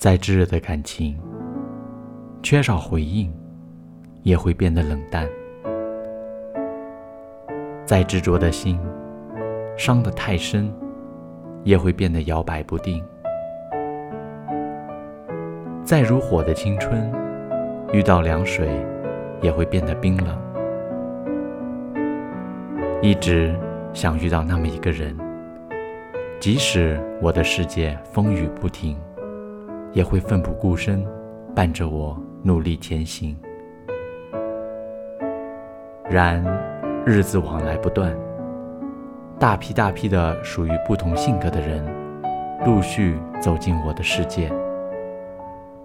[0.00, 1.20] 再炙热的感情，
[2.42, 3.30] 缺少回应，
[4.22, 5.26] 也会变得冷淡；
[7.84, 8.80] 再执着的心，
[9.76, 10.72] 伤得太深，
[11.64, 12.98] 也会变得摇摆不定；
[15.84, 17.12] 再如火的青春，
[17.92, 18.70] 遇到凉水，
[19.42, 20.34] 也会变得冰冷。
[23.02, 23.54] 一直
[23.92, 25.14] 想遇到那么一个人。
[26.40, 28.96] 即使我的世界风雨不停，
[29.92, 31.04] 也会奋不顾身，
[31.54, 33.36] 伴着我努力前行。
[36.08, 36.44] 然
[37.04, 38.12] 日子往来不断，
[39.38, 41.84] 大批大批的属于不同性格的人，
[42.66, 44.50] 陆续走进我的世界，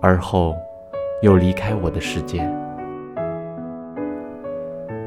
[0.02, 0.56] 而后
[1.22, 2.48] 又离开我的世界。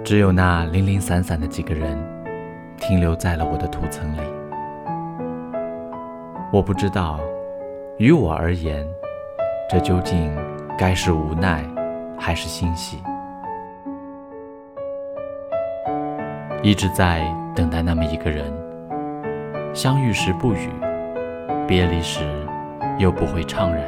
[0.04, 1.98] 只有那零零散散的几个人，
[2.78, 4.20] 停留在了我的图层里。
[6.50, 7.20] 我不知道，
[7.98, 8.86] 于我而言，
[9.68, 10.32] 这究竟
[10.78, 11.64] 该是无奈，
[12.16, 12.96] 还是欣喜？
[16.62, 17.24] 一直在
[17.56, 18.52] 等待那么一个人，
[19.74, 20.70] 相遇时不语，
[21.66, 22.20] 别离时
[22.98, 23.84] 又不会怅然。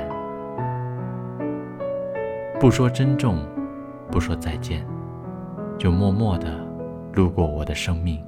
[2.59, 3.39] 不说珍重，
[4.11, 4.85] 不说再见，
[5.79, 6.49] 就默默地
[7.13, 8.21] 路过我的生命，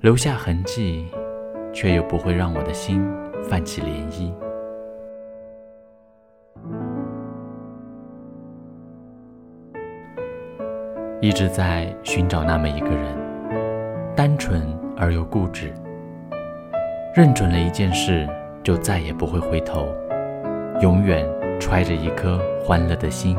[0.00, 1.06] 留下痕迹。
[1.72, 3.00] 却又不会让我的心
[3.42, 4.32] 泛起涟漪。
[11.22, 13.14] 一直在寻找那么一个人，
[14.16, 14.62] 单纯
[14.96, 15.70] 而又固执，
[17.14, 18.26] 认准了一件事
[18.62, 19.86] 就再也不会回头，
[20.80, 21.26] 永远
[21.60, 23.36] 揣着一颗欢乐的心，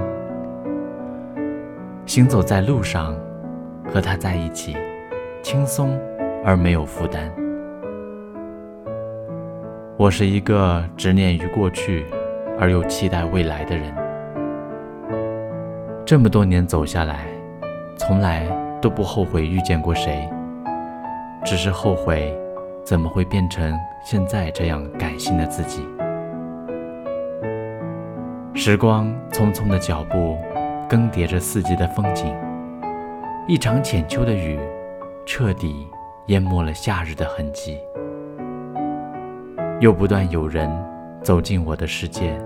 [2.06, 3.16] 行走在路上，
[3.92, 4.78] 和他在一起，
[5.42, 6.00] 轻松
[6.46, 7.41] 而没有负担。
[10.02, 12.08] 我是一个执念于过去，
[12.60, 13.96] 而又期待未来的人。
[16.04, 17.28] 这么多年走下来，
[17.98, 18.48] 从来
[18.82, 20.28] 都不后悔遇见过谁，
[21.46, 22.36] 只是后悔
[22.84, 25.86] 怎么会变成现在这样感性的自己。
[28.56, 30.36] 时光匆匆的脚步，
[30.90, 32.36] 更迭着四季的风景。
[33.48, 34.60] 一场浅秋的雨，
[35.28, 35.88] 彻底
[36.26, 37.78] 淹没了夏日的痕迹。
[39.82, 40.70] 又不断有人
[41.24, 42.40] 走进我的世界，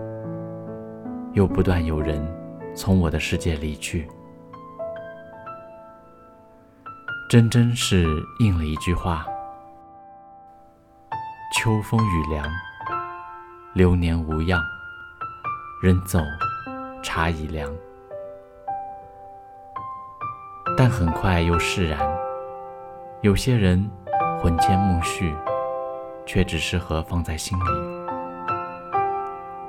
[1.34, 2.26] 又不断有人
[2.74, 4.08] 从我的世界离去。
[7.30, 8.08] 真真是
[8.40, 9.26] 应了一句话
[11.60, 12.50] ：“秋风雨凉，
[13.74, 14.62] 流年无恙，
[15.84, 16.20] 人走
[17.04, 17.70] 茶已凉。”
[20.78, 22.00] 但很快又释然，
[23.20, 23.92] 有些人
[24.42, 25.36] 魂牵梦续。
[26.26, 27.64] 却只适合放在心里。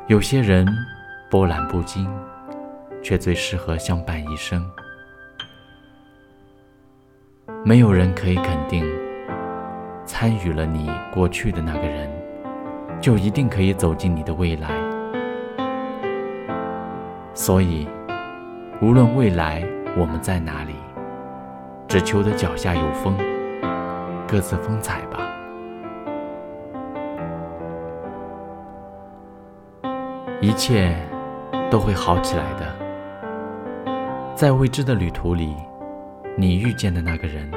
[0.07, 0.67] 有些人
[1.31, 2.09] 波澜不惊，
[3.03, 4.65] 却最适合相伴一生。
[7.65, 8.85] 没有人可以肯定，
[10.05, 12.09] 参与了你过去的那个人，
[13.01, 14.71] 就一定可以走进你的未来。
[17.35, 17.89] 所以，
[18.81, 19.65] 无论未来
[19.97, 20.75] 我们在哪里，
[21.89, 23.17] 只求得脚下有风，
[24.29, 25.26] 各自风采吧。
[30.47, 30.95] 一切
[31.73, 33.93] 都会好起来的。
[34.37, 35.57] 在未知的旅途里，
[36.37, 37.51] 你遇见的那个人，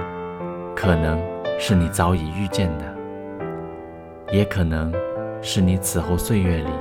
[0.76, 1.22] 可能
[1.60, 2.86] 是你早已遇见的，
[4.32, 4.92] 也可能
[5.40, 6.72] 是你此后岁月里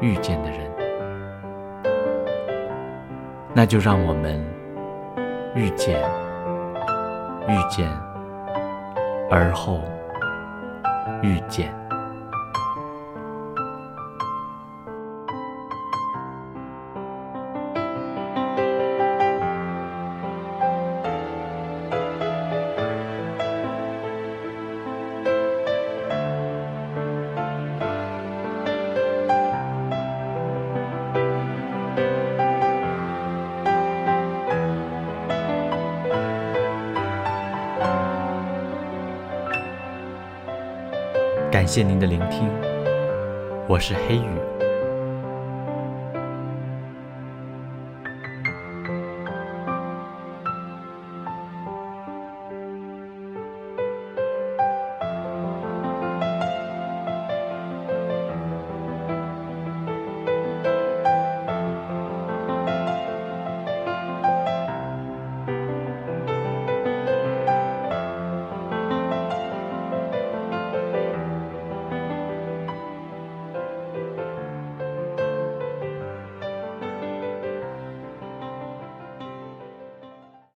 [0.00, 0.68] 遇见的人。
[3.54, 4.44] 那就让我们
[5.54, 6.02] 遇见，
[7.46, 7.88] 遇见，
[9.30, 9.80] 而后
[11.22, 11.79] 遇见。
[41.60, 42.48] 感谢您的聆听，
[43.68, 44.59] 我是黑雨。